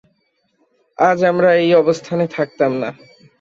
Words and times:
আজ 0.99 1.19
আমরা 1.23 1.49
এই 1.61 1.71
অবস্থানে 1.75 2.25
থাকতাম 2.35 2.71
না। 2.81 2.89